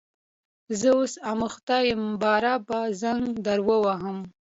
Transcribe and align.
زه 0.79 0.89
اوس 0.97 1.13
اخته 1.47 1.77
یم 1.89 2.03
باره 2.21 2.55
به 2.67 2.79
زنګ 3.01 3.25
در 3.45 3.59
ووهم 3.67 4.17